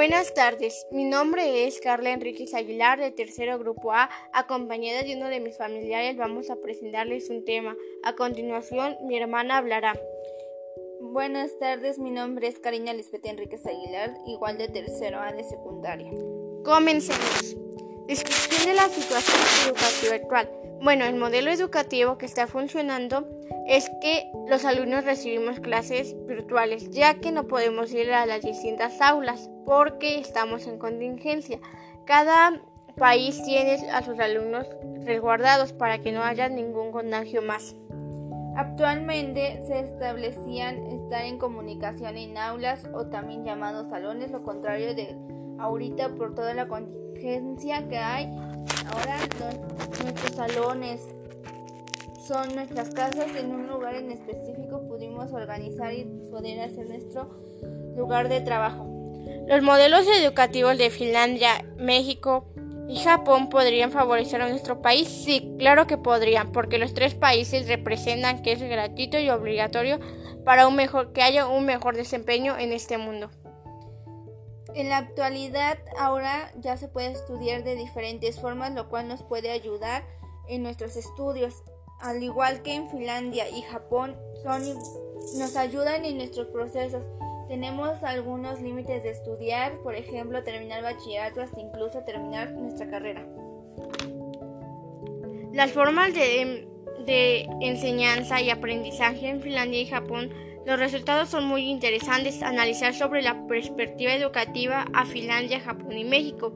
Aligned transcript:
Buenas 0.00 0.32
tardes, 0.32 0.86
mi 0.90 1.04
nombre 1.04 1.66
es 1.66 1.78
Carla 1.78 2.10
Enríquez 2.10 2.54
Aguilar 2.54 2.98
de 2.98 3.10
Tercero 3.10 3.58
Grupo 3.58 3.92
A. 3.92 4.08
Acompañada 4.32 5.02
de 5.02 5.14
uno 5.14 5.28
de 5.28 5.40
mis 5.40 5.58
familiares 5.58 6.16
vamos 6.16 6.48
a 6.48 6.56
presentarles 6.56 7.28
un 7.28 7.44
tema. 7.44 7.76
A 8.02 8.14
continuación 8.14 8.96
mi 9.02 9.18
hermana 9.18 9.58
hablará. 9.58 10.00
Buenas 11.02 11.50
tardes, 11.58 11.98
mi 11.98 12.10
nombre 12.10 12.48
es 12.48 12.58
Karina 12.58 12.94
Lisbeth 12.94 13.26
Enríquez 13.26 13.66
Aguilar, 13.66 14.14
igual 14.26 14.56
de 14.56 14.68
Tercero 14.68 15.20
A 15.20 15.32
de 15.34 15.44
secundaria. 15.44 16.10
Comencemos. 16.64 17.54
Descripción 18.06 18.68
de 18.68 18.74
la 18.76 18.88
situación 18.88 19.38
educativa 19.66 20.14
actual. 20.14 20.59
Bueno, 20.82 21.04
el 21.04 21.16
modelo 21.16 21.50
educativo 21.50 22.16
que 22.16 22.24
está 22.24 22.46
funcionando 22.46 23.28
es 23.68 23.90
que 24.00 24.32
los 24.48 24.64
alumnos 24.64 25.04
recibimos 25.04 25.60
clases 25.60 26.16
virtuales, 26.26 26.88
ya 26.90 27.20
que 27.20 27.32
no 27.32 27.46
podemos 27.46 27.92
ir 27.92 28.10
a 28.12 28.24
las 28.24 28.40
distintas 28.40 28.98
aulas 29.02 29.50
porque 29.66 30.18
estamos 30.18 30.66
en 30.66 30.78
contingencia. 30.78 31.58
Cada 32.06 32.62
país 32.96 33.42
tiene 33.44 33.90
a 33.90 34.02
sus 34.02 34.18
alumnos 34.18 34.66
resguardados 35.04 35.74
para 35.74 35.98
que 35.98 36.12
no 36.12 36.22
haya 36.22 36.48
ningún 36.48 36.92
contagio 36.92 37.42
más. 37.42 37.76
Actualmente 38.56 39.62
se 39.66 39.80
establecían 39.80 40.86
estar 40.86 41.24
en 41.24 41.38
comunicación 41.38 42.16
en 42.16 42.38
aulas 42.38 42.88
o 42.94 43.06
también 43.06 43.44
llamados 43.44 43.90
salones, 43.90 44.30
lo 44.30 44.42
contrario 44.42 44.94
de 44.94 45.14
ahorita 45.58 46.14
por 46.14 46.34
toda 46.34 46.54
la 46.54 46.68
contingencia 46.68 47.86
que 47.88 47.98
hay. 47.98 48.26
Ahora 48.92 49.18
nuestros 50.02 50.34
salones 50.34 51.00
son 52.26 52.54
nuestras 52.54 52.90
casas 52.90 53.34
en 53.36 53.52
un 53.52 53.66
lugar 53.66 53.96
en 53.96 54.12
específico 54.12 54.86
pudimos 54.88 55.32
organizar 55.32 55.92
y 55.92 56.04
poder 56.30 56.60
hacer 56.60 56.86
nuestro 56.86 57.28
lugar 57.96 58.28
de 58.28 58.40
trabajo. 58.40 58.86
Los 59.48 59.62
modelos 59.62 60.06
educativos 60.06 60.78
de 60.78 60.90
Finlandia, 60.90 61.64
México 61.76 62.46
y 62.88 62.96
Japón 62.98 63.48
podrían 63.48 63.90
favorecer 63.90 64.42
a 64.42 64.48
nuestro 64.48 64.80
país. 64.82 65.08
Sí, 65.08 65.54
claro 65.58 65.86
que 65.86 65.96
podrían, 65.96 66.52
porque 66.52 66.78
los 66.78 66.94
tres 66.94 67.14
países 67.14 67.66
representan 67.68 68.42
que 68.42 68.52
es 68.52 68.62
gratuito 68.62 69.18
y 69.18 69.30
obligatorio 69.30 69.98
para 70.44 70.66
un 70.66 70.76
mejor, 70.76 71.12
que 71.12 71.22
haya 71.22 71.46
un 71.46 71.64
mejor 71.66 71.96
desempeño 71.96 72.56
en 72.58 72.72
este 72.72 72.98
mundo. 72.98 73.30
En 74.74 74.88
la 74.88 74.98
actualidad 74.98 75.78
ahora 75.98 76.52
ya 76.60 76.76
se 76.76 76.88
puede 76.88 77.12
estudiar 77.12 77.64
de 77.64 77.74
diferentes 77.76 78.40
formas, 78.40 78.72
lo 78.72 78.88
cual 78.88 79.08
nos 79.08 79.22
puede 79.22 79.50
ayudar 79.50 80.04
en 80.48 80.62
nuestros 80.62 80.96
estudios. 80.96 81.62
Al 82.00 82.22
igual 82.22 82.62
que 82.62 82.74
en 82.74 82.88
Finlandia 82.88 83.48
y 83.48 83.62
Japón, 83.62 84.16
son, 84.42 84.62
nos 85.38 85.56
ayudan 85.56 86.04
en 86.04 86.16
nuestros 86.16 86.46
procesos. 86.48 87.04
Tenemos 87.48 88.02
algunos 88.04 88.60
límites 88.60 89.02
de 89.02 89.10
estudiar, 89.10 89.76
por 89.82 89.94
ejemplo, 89.94 90.42
terminar 90.44 90.82
bachillerato 90.82 91.42
hasta 91.42 91.60
incluso 91.60 92.04
terminar 92.04 92.52
nuestra 92.52 92.88
carrera. 92.88 93.26
Las 95.52 95.72
formas 95.72 96.14
de, 96.14 96.68
de 97.04 97.48
enseñanza 97.60 98.40
y 98.40 98.50
aprendizaje 98.50 99.28
en 99.28 99.42
Finlandia 99.42 99.80
y 99.80 99.86
Japón 99.86 100.32
los 100.66 100.78
resultados 100.78 101.30
son 101.30 101.46
muy 101.46 101.70
interesantes 101.70 102.42
analizar 102.42 102.94
sobre 102.94 103.22
la 103.22 103.46
perspectiva 103.46 104.12
educativa 104.12 104.84
a 104.92 105.06
Finlandia, 105.06 105.60
Japón 105.60 105.96
y 105.96 106.04
México. 106.04 106.52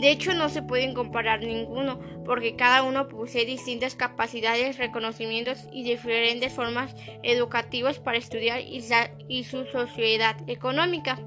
De 0.00 0.10
hecho, 0.10 0.34
no 0.34 0.48
se 0.48 0.62
pueden 0.62 0.92
comparar 0.92 1.40
ninguno, 1.40 2.00
porque 2.24 2.56
cada 2.56 2.82
uno 2.82 3.06
posee 3.08 3.44
distintas 3.44 3.94
capacidades, 3.94 4.76
reconocimientos 4.76 5.68
y 5.72 5.84
diferentes 5.84 6.52
formas 6.52 6.96
educativas 7.22 8.00
para 8.00 8.18
estudiar 8.18 8.60
y, 8.60 9.44
su 9.44 9.64
sociedad 9.66 10.36
económica. 10.48 11.20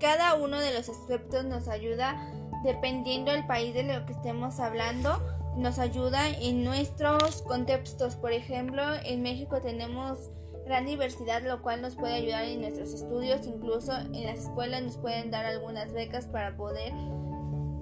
Cada 0.00 0.34
uno 0.34 0.58
de 0.58 0.74
los 0.74 0.88
aspectos 0.88 1.44
nos 1.44 1.68
ayuda, 1.68 2.32
dependiendo 2.64 3.30
del 3.30 3.46
país 3.46 3.72
de 3.72 3.84
lo 3.84 4.04
que 4.04 4.14
estemos 4.14 4.58
hablando, 4.58 5.20
nos 5.56 5.78
ayuda 5.78 6.28
en 6.28 6.64
nuestros 6.64 7.42
contextos. 7.42 8.16
Por 8.16 8.32
ejemplo, 8.32 8.82
en 9.04 9.22
México 9.22 9.60
tenemos 9.60 10.30
gran 10.68 10.86
diversidad, 10.86 11.42
lo 11.42 11.62
cual 11.62 11.82
nos 11.82 11.96
puede 11.96 12.14
ayudar 12.14 12.44
en 12.44 12.60
nuestros 12.60 12.92
estudios, 12.92 13.46
incluso 13.46 13.92
en 13.96 14.24
las 14.24 14.40
escuelas 14.40 14.82
nos 14.82 14.96
pueden 14.98 15.30
dar 15.30 15.46
algunas 15.46 15.92
becas 15.92 16.26
para 16.26 16.56
poder 16.56 16.92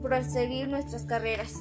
proseguir 0.03 0.69
nuestras 0.69 1.05
carreras. 1.05 1.61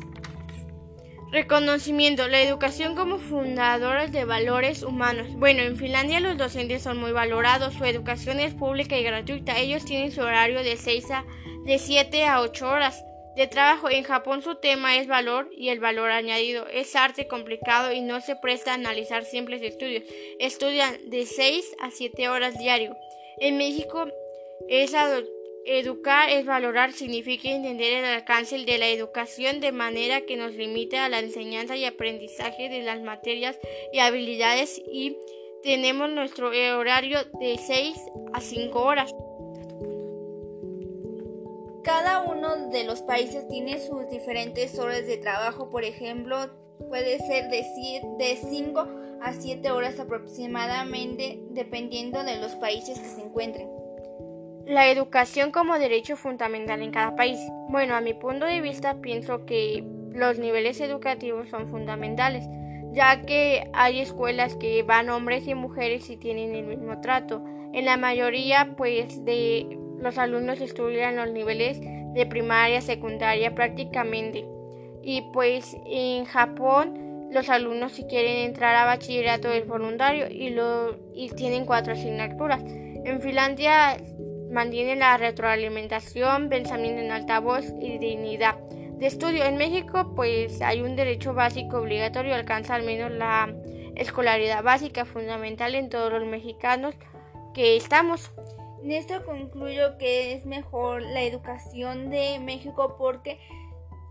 Reconocimiento. 1.32 2.28
La 2.28 2.42
educación 2.42 2.96
como 2.96 3.18
fundadora 3.18 4.08
de 4.08 4.24
valores 4.24 4.84
humanos. 4.84 5.28
Bueno, 5.36 5.64
en 5.64 5.76
Finlandia 5.76 6.22
los 6.22 6.38
docentes 6.38 6.84
son 6.84 6.98
muy 6.98 7.12
valorados. 7.12 7.74
Su 7.74 7.84
educación 7.84 8.40
es 8.40 8.54
pública 8.54 8.98
y 8.98 9.04
gratuita. 9.04 9.58
Ellos 9.58 9.84
tienen 9.84 10.12
su 10.12 10.22
horario 10.22 10.64
de 10.64 10.78
6 10.78 11.12
a 11.12 11.26
de 11.66 11.80
7 11.80 12.26
a 12.26 12.42
8 12.42 12.70
horas 12.70 13.04
de 13.36 13.48
trabajo. 13.48 13.90
En 13.90 14.04
Japón 14.04 14.42
su 14.42 14.56
tema 14.56 14.98
es 14.98 15.08
valor 15.08 15.50
y 15.52 15.70
el 15.70 15.80
valor 15.80 16.12
añadido. 16.12 16.68
Es 16.68 16.96
arte 16.96 17.28
complicado 17.28 17.92
y 17.92 18.02
no 18.02 18.22
se 18.22 18.36
presta 18.36 18.72
a 18.72 18.76
analizar 18.76 19.24
simples 19.26 19.62
estudios. 19.62 20.04
Estudian 20.40 21.10
de 21.10 21.26
6 21.26 21.76
a 21.80 21.92
7 21.92 22.30
horas 22.30 22.58
diario. 22.58 22.96
En 23.40 23.58
México 23.58 24.08
es 24.70 24.94
educar 25.66 26.30
es 26.30 26.46
valorar 26.46 26.94
significa 26.94 27.50
entender 27.50 27.94
el 27.94 28.06
alcance 28.06 28.58
de 28.58 28.78
la 28.78 28.88
educación 28.88 29.60
de 29.60 29.72
manera 29.72 30.22
que 30.22 30.38
nos 30.38 30.54
limite 30.54 30.98
a 30.98 31.10
la 31.10 31.20
enseñanza 31.20 31.76
y 31.76 31.86
aprendizaje 31.86 32.70
de 32.70 32.84
las 32.84 33.02
materias 33.02 33.58
y 33.92 34.00
habilidades 34.00 34.82
y 34.92 35.18
tenemos 35.64 36.12
nuestro 36.12 36.50
horario 36.50 37.18
de 37.40 37.58
6 37.58 37.98
a 38.34 38.42
5 38.42 38.80
horas. 38.80 39.12
Cada 41.86 42.24
uno 42.24 42.70
de 42.72 42.84
los 42.84 43.04
países 43.04 43.48
tiene 43.48 43.80
sus 43.80 44.10
diferentes 44.10 44.80
horas 44.80 45.06
de 45.06 45.18
trabajo, 45.18 45.70
por 45.70 45.84
ejemplo, 45.84 46.50
puede 46.90 47.20
ser 47.20 47.48
de 47.52 48.38
5 48.42 48.88
a 49.22 49.34
7 49.34 49.70
horas 49.70 50.00
aproximadamente, 50.00 51.40
dependiendo 51.52 52.24
de 52.24 52.38
los 52.38 52.56
países 52.56 52.98
que 52.98 53.06
se 53.06 53.22
encuentren. 53.22 53.70
La 54.66 54.90
educación 54.90 55.52
como 55.52 55.78
derecho 55.78 56.18
fundamental 56.18 56.82
en 56.82 56.90
cada 56.90 57.16
país. 57.16 57.40
Bueno, 57.70 57.94
a 57.94 58.02
mi 58.02 58.16
punto 58.16 58.48
de 58.48 58.62
vista 58.62 58.96
pienso 59.00 59.46
que 59.46 59.84
los 60.12 60.40
niveles 60.40 60.82
educativos 60.82 61.50
son 61.50 61.68
fundamentales, 61.68 62.46
ya 62.94 63.22
que 63.22 63.70
hay 63.74 64.00
escuelas 64.00 64.56
que 64.56 64.82
van 64.82 65.10
hombres 65.10 65.48
y 65.48 65.54
mujeres 65.54 66.10
y 66.10 66.18
tienen 66.18 66.56
el 66.56 66.66
mismo 66.66 67.00
trato. 67.02 67.44
En 67.74 67.86
la 67.86 67.98
mayoría, 67.98 68.74
pues, 68.76 69.24
de 69.24 69.85
los 70.06 70.18
alumnos 70.20 70.62
estudian 70.62 71.16
los 71.16 71.32
niveles 71.32 71.82
de 71.82 72.26
primaria, 72.28 72.80
secundaria 72.80 73.56
prácticamente. 73.56 74.46
Y 75.02 75.24
pues 75.34 75.76
en 75.86 76.26
Japón 76.26 77.28
los 77.32 77.50
alumnos 77.50 77.94
si 77.94 78.06
quieren 78.06 78.46
entrar 78.46 78.76
a 78.76 78.86
bachillerato 78.86 79.50
es 79.50 79.68
voluntario 79.68 80.28
y, 80.30 80.52
lo, 80.52 80.96
tienen 81.36 81.66
cuatro 81.66 81.94
asignaturas. 81.94 82.62
En 82.64 83.20
Finlandia 83.20 83.98
mantienen 84.52 85.00
la 85.00 85.18
retroalimentación, 85.18 86.50
pensamiento 86.50 87.02
en 87.02 87.12
altavoz 87.12 87.66
y 87.82 87.98
dignidad 87.98 88.56
de 89.00 89.08
estudio. 89.08 89.44
En 89.44 89.58
México 89.58 90.14
pues 90.16 90.62
hay 90.62 90.82
un 90.82 90.96
derecho 90.96 91.34
básico 91.34 91.80
obligatorio, 91.80 92.36
alcanza 92.36 92.76
al 92.76 92.84
menos 92.84 93.12
la 93.12 93.54
escolaridad 93.96 94.64
básica 94.64 95.04
fundamental 95.04 95.74
en 95.74 95.90
todos 95.90 96.14
los 96.14 96.26
mexicanos 96.26 96.96
que 97.56 97.76
estamos. 97.76 98.32
En 98.84 98.92
esto 98.92 99.24
concluyo 99.26 99.98
que 99.98 100.34
es 100.34 100.46
mejor 100.46 101.02
la 101.02 101.24
educación 101.24 102.10
de 102.10 102.40
México 102.40 102.96
porque 102.98 103.40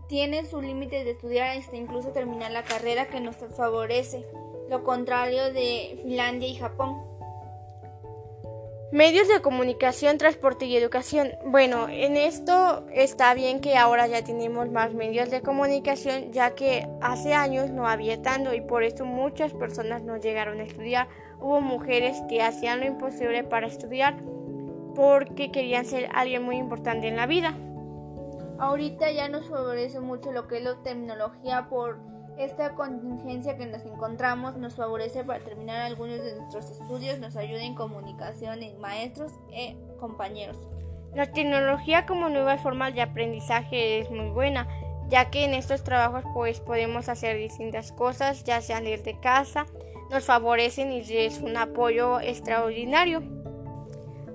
tiene 0.07 0.45
sus 0.45 0.63
límites 0.63 1.05
de 1.05 1.11
estudiar 1.11 1.57
hasta 1.57 1.75
incluso 1.75 2.09
terminar 2.09 2.51
la 2.51 2.63
carrera 2.63 3.07
que 3.07 3.19
nos 3.19 3.35
favorece, 3.35 4.25
lo 4.69 4.83
contrario 4.83 5.51
de 5.51 5.99
Finlandia 6.03 6.47
y 6.47 6.55
Japón. 6.55 7.01
Medios 8.91 9.27
de 9.27 9.41
comunicación, 9.41 10.17
transporte 10.17 10.67
y 10.67 10.77
educación. 10.77 11.31
Bueno, 11.45 11.89
en 11.89 12.15
esto 12.15 12.85
está 12.93 13.33
bien 13.33 13.59
que 13.59 13.75
ahora 13.75 14.07
ya 14.07 14.23
tenemos 14.23 14.69
más 14.69 14.93
medios 14.93 15.29
de 15.31 15.41
comunicación, 15.41 16.31
ya 16.31 16.55
que 16.55 16.87
hace 17.01 17.33
años 17.33 17.71
no 17.71 17.87
había 17.87 18.21
tanto 18.21 18.53
y 18.53 18.61
por 18.61 18.83
eso 18.83 19.03
muchas 19.03 19.53
personas 19.53 20.03
no 20.03 20.17
llegaron 20.17 20.59
a 20.59 20.63
estudiar. 20.63 21.09
Hubo 21.41 21.59
mujeres 21.61 22.21
que 22.29 22.41
hacían 22.41 22.79
lo 22.79 22.85
imposible 22.85 23.43
para 23.43 23.67
estudiar 23.67 24.15
porque 24.95 25.51
querían 25.51 25.85
ser 25.85 26.09
alguien 26.13 26.43
muy 26.43 26.57
importante 26.57 27.07
en 27.07 27.15
la 27.17 27.27
vida. 27.27 27.53
Ahorita 28.57 29.11
ya 29.11 29.27
nos 29.27 29.47
favorece 29.47 29.99
mucho 29.99 30.31
lo 30.31 30.47
que 30.47 30.57
es 30.57 30.63
la 30.63 30.81
tecnología 30.81 31.67
por 31.69 31.99
esta 32.37 32.73
contingencia 32.75 33.57
que 33.57 33.65
nos 33.65 33.85
encontramos, 33.85 34.57
nos 34.57 34.75
favorece 34.75 35.23
para 35.23 35.43
terminar 35.43 35.81
algunos 35.81 36.21
de 36.21 36.35
nuestros 36.35 36.69
estudios, 36.71 37.19
nos 37.19 37.35
ayuda 37.35 37.63
en 37.63 37.75
comunicación 37.75 38.61
en 38.63 38.79
maestros 38.79 39.31
e 39.51 39.77
compañeros. 39.99 40.57
La 41.13 41.31
tecnología 41.31 42.05
como 42.05 42.29
nueva 42.29 42.57
forma 42.57 42.91
de 42.91 43.01
aprendizaje 43.01 43.99
es 43.99 44.11
muy 44.11 44.29
buena, 44.29 44.67
ya 45.07 45.29
que 45.29 45.45
en 45.45 45.53
estos 45.53 45.83
trabajos 45.83 46.23
pues 46.33 46.59
podemos 46.59 47.07
hacer 47.07 47.37
distintas 47.37 47.91
cosas, 47.91 48.43
ya 48.43 48.61
sean 48.61 48.83
desde 48.83 49.19
casa, 49.19 49.65
nos 50.11 50.25
favorecen 50.25 50.91
y 50.91 50.99
es 50.99 51.39
un 51.39 51.55
apoyo 51.55 52.19
extraordinario. 52.19 53.34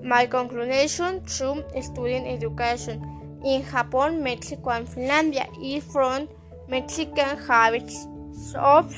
My 0.03 0.25
conclusion 0.25 1.23
to 1.25 1.63
student 1.81 2.25
education 2.27 3.01
in 3.45 3.63
Japan, 3.63 4.23
Mexico, 4.23 4.71
and 4.71 4.87
Finlandia 4.87 5.45
is 5.61 5.83
from 5.83 6.27
Mexican 6.67 7.37
habits 7.37 8.07
of 8.55 8.93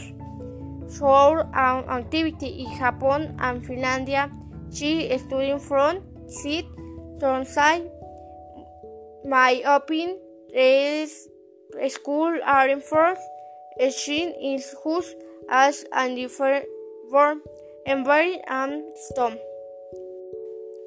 soul 0.88 1.44
and 1.54 1.90
activity 1.90 2.64
in 2.64 2.78
Japan 2.78 3.36
and 3.40 3.62
Finlandia. 3.64 4.32
She 4.72 5.12
studying 5.18 5.60
from 5.60 6.00
Sid 6.28 6.66
Tonsai. 7.20 7.90
My 9.26 9.62
opinion 9.66 10.20
is 10.54 11.28
school 11.90 12.40
are 12.46 12.80
first. 12.80 13.22
She 13.98 14.24
is 14.24 14.76
just 14.84 15.16
as 15.50 15.86
and 15.92 16.16
different 16.16 16.66
form 17.10 17.42
and 17.86 18.06
very 18.06 18.40
and 18.48 18.84
stone. 19.12 19.38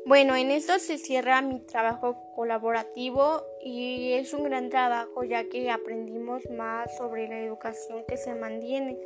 Bueno, 0.07 0.37
en 0.37 0.53
esto 0.53 0.79
se 0.79 0.99
cierra 0.99 1.43
mi 1.43 1.59
trabajo 1.59 2.17
colaborativo 2.37 3.43
y 3.61 4.13
es 4.13 4.33
un 4.35 4.45
gran 4.45 4.71
trabajo 4.71 5.25
ya 5.25 5.49
que 5.49 5.69
aprendimos 5.69 6.49
más 6.49 6.97
sobre 6.97 7.27
la 7.27 7.41
educación 7.41 8.05
que 8.07 8.17
se 8.17 8.37
mantiene. 8.37 8.97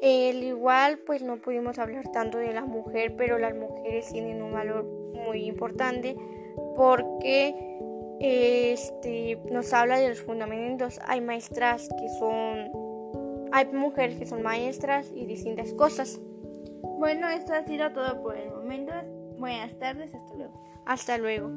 El 0.00 0.42
igual, 0.42 1.00
pues 1.00 1.22
no 1.22 1.36
pudimos 1.36 1.78
hablar 1.78 2.10
tanto 2.12 2.38
de 2.38 2.54
la 2.54 2.64
mujer, 2.64 3.14
pero 3.14 3.38
las 3.38 3.54
mujeres 3.54 4.10
tienen 4.10 4.42
un 4.42 4.54
valor 4.54 4.84
muy 4.84 5.44
importante 5.44 6.16
porque 6.76 7.54
este, 8.18 9.38
nos 9.50 9.74
habla 9.74 9.98
de 9.98 10.08
los 10.08 10.22
fundamentos. 10.22 10.98
Hay 11.04 11.20
maestras 11.20 11.90
que 11.90 12.08
son, 12.08 12.72
hay 13.52 13.66
mujeres 13.66 14.16
que 14.16 14.24
son 14.24 14.40
maestras 14.40 15.12
y 15.14 15.26
distintas 15.26 15.74
cosas. 15.74 16.18
Bueno, 16.82 17.28
esto 17.28 17.52
ha 17.52 17.62
sido 17.64 17.92
todo 17.92 18.22
por 18.22 18.38
el 18.38 18.50
momento. 18.50 18.94
Buenas 19.38 19.78
tardes, 19.78 20.14
hasta 20.14 20.34
luego. 20.34 20.52
Hasta 20.84 21.18
luego. 21.18 21.50